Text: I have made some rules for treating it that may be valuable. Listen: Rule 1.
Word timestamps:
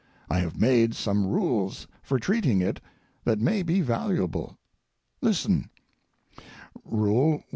I 0.31 0.39
have 0.39 0.59
made 0.59 0.95
some 0.95 1.27
rules 1.27 1.85
for 2.01 2.17
treating 2.17 2.59
it 2.59 2.81
that 3.23 3.39
may 3.39 3.61
be 3.61 3.81
valuable. 3.81 4.57
Listen: 5.21 5.69
Rule 6.83 7.33
1. 7.33 7.43